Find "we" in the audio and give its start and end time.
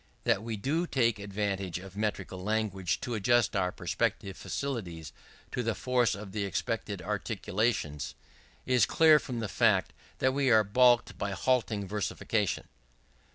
0.41-0.57, 10.33-10.49